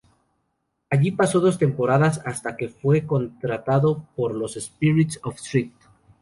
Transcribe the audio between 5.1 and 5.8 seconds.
of St.